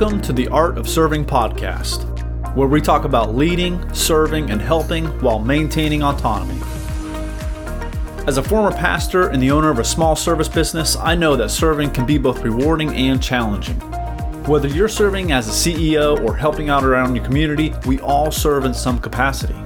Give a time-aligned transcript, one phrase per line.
[0.00, 2.06] Welcome to the Art of Serving podcast,
[2.54, 6.58] where we talk about leading, serving, and helping while maintaining autonomy.
[8.26, 11.50] As a former pastor and the owner of a small service business, I know that
[11.50, 13.78] serving can be both rewarding and challenging.
[14.44, 18.64] Whether you're serving as a CEO or helping out around your community, we all serve
[18.64, 19.60] in some capacity.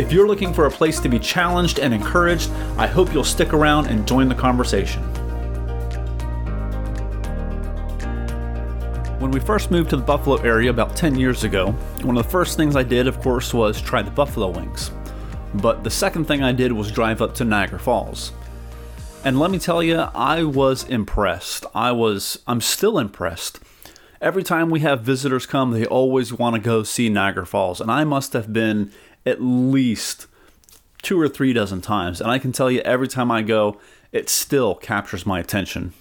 [0.00, 3.52] If you're looking for a place to be challenged and encouraged, I hope you'll stick
[3.52, 5.02] around and join the conversation.
[9.20, 11.72] When we first moved to the Buffalo area about 10 years ago,
[12.04, 14.90] one of the first things I did, of course, was try the buffalo wings.
[15.56, 18.32] But the second thing I did was drive up to Niagara Falls.
[19.22, 21.66] And let me tell you, I was impressed.
[21.74, 23.60] I was, I'm still impressed.
[24.22, 27.78] Every time we have visitors come, they always want to go see Niagara Falls.
[27.78, 28.90] And I must have been
[29.26, 30.28] at least
[31.02, 32.22] two or three dozen times.
[32.22, 33.78] And I can tell you, every time I go,
[34.12, 35.92] it still captures my attention.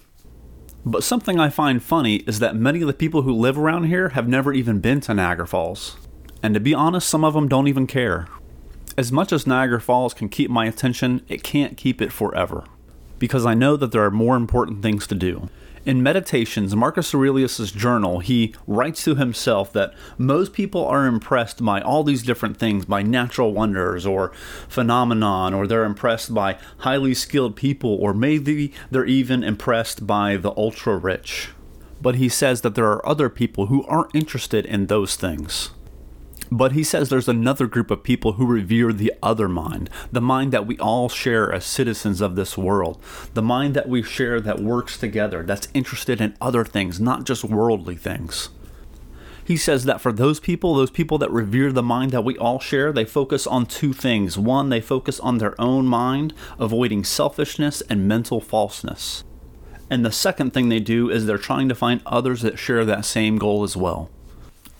[0.85, 4.09] But something I find funny is that many of the people who live around here
[4.09, 5.97] have never even been to Niagara Falls.
[6.41, 8.27] And to be honest, some of them don't even care.
[8.97, 12.63] As much as Niagara Falls can keep my attention, it can't keep it forever.
[13.17, 15.49] Because I know that there are more important things to do.
[15.89, 21.81] In Meditations, Marcus Aurelius' journal, he writes to himself that most people are impressed by
[21.81, 24.31] all these different things, by natural wonders or
[24.67, 30.51] phenomenon, or they're impressed by highly skilled people, or maybe they're even impressed by the
[30.51, 31.49] ultra rich.
[31.99, 35.71] But he says that there are other people who aren't interested in those things.
[36.51, 40.51] But he says there's another group of people who revere the other mind, the mind
[40.51, 43.01] that we all share as citizens of this world,
[43.33, 47.43] the mind that we share that works together, that's interested in other things, not just
[47.43, 48.49] worldly things.
[49.45, 52.59] He says that for those people, those people that revere the mind that we all
[52.59, 54.37] share, they focus on two things.
[54.37, 59.23] One, they focus on their own mind, avoiding selfishness and mental falseness.
[59.89, 63.05] And the second thing they do is they're trying to find others that share that
[63.05, 64.11] same goal as well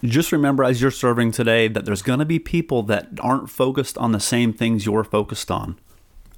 [0.08, 3.98] just remember as you're serving today that there's going to be people that aren't focused
[3.98, 5.78] on the same things you're focused on.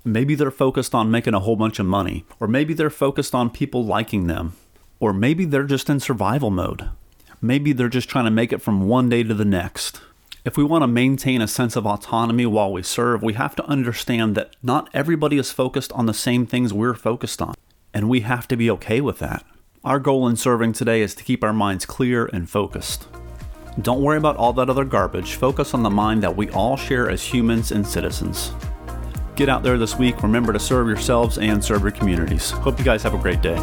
[0.04, 3.52] Maybe they're focused on making a whole bunch of money, or maybe they're focused on
[3.52, 4.54] people liking them,
[5.00, 6.90] or maybe they're just in survival mode.
[7.40, 10.02] Maybe they're just trying to make it from one day to the next.
[10.44, 13.66] If we want to maintain a sense of autonomy while we serve, we have to
[13.66, 17.54] understand that not everybody is focused on the same things we're focused on,
[17.94, 19.46] and we have to be okay with that.
[19.84, 23.08] Our goal in serving today is to keep our minds clear and focused.
[23.80, 25.36] Don't worry about all that other garbage.
[25.36, 28.52] Focus on the mind that we all share as humans and citizens.
[29.36, 30.22] Get out there this week.
[30.24, 32.52] Remember to serve yourselves and serve your communities.
[32.52, 33.56] Hope you guys have a great day.